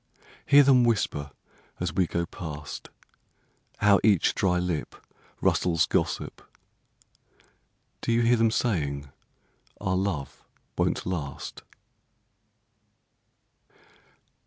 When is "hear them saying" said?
8.23-9.11